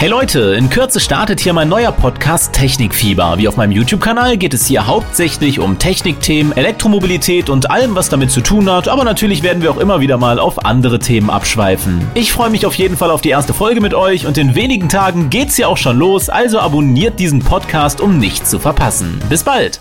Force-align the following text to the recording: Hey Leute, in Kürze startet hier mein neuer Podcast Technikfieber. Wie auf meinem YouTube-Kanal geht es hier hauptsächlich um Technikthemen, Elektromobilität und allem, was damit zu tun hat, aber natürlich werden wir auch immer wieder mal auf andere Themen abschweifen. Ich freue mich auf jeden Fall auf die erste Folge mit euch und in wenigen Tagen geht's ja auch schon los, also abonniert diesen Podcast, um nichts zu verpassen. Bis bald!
Hey 0.00 0.08
Leute, 0.08 0.54
in 0.54 0.70
Kürze 0.70 1.00
startet 1.00 1.40
hier 1.40 1.52
mein 1.52 1.68
neuer 1.68 1.90
Podcast 1.90 2.52
Technikfieber. 2.52 3.36
Wie 3.36 3.48
auf 3.48 3.56
meinem 3.56 3.72
YouTube-Kanal 3.72 4.36
geht 4.36 4.54
es 4.54 4.64
hier 4.64 4.86
hauptsächlich 4.86 5.58
um 5.58 5.76
Technikthemen, 5.76 6.56
Elektromobilität 6.56 7.50
und 7.50 7.68
allem, 7.72 7.96
was 7.96 8.08
damit 8.08 8.30
zu 8.30 8.40
tun 8.40 8.70
hat, 8.70 8.86
aber 8.86 9.02
natürlich 9.02 9.42
werden 9.42 9.60
wir 9.60 9.72
auch 9.72 9.76
immer 9.76 9.98
wieder 9.98 10.16
mal 10.16 10.38
auf 10.38 10.64
andere 10.64 11.00
Themen 11.00 11.30
abschweifen. 11.30 12.08
Ich 12.14 12.30
freue 12.30 12.50
mich 12.50 12.64
auf 12.64 12.76
jeden 12.76 12.96
Fall 12.96 13.10
auf 13.10 13.22
die 13.22 13.30
erste 13.30 13.52
Folge 13.52 13.80
mit 13.80 13.92
euch 13.92 14.24
und 14.24 14.38
in 14.38 14.54
wenigen 14.54 14.88
Tagen 14.88 15.30
geht's 15.30 15.56
ja 15.56 15.66
auch 15.66 15.76
schon 15.76 15.98
los, 15.98 16.28
also 16.28 16.60
abonniert 16.60 17.18
diesen 17.18 17.40
Podcast, 17.40 18.00
um 18.00 18.18
nichts 18.18 18.50
zu 18.50 18.60
verpassen. 18.60 19.20
Bis 19.28 19.42
bald! 19.42 19.80